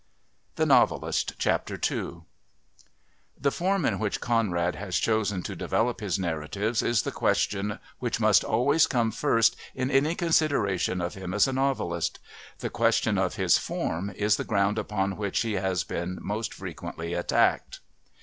[0.59, 7.77] II The form in which Conrad has chosen to develop his narratives is the question
[7.99, 12.17] which must always come first in any consideration of him as a novelist;
[12.57, 17.13] the question of his form is the ground upon which he has been most frequently
[17.13, 17.79] attacked.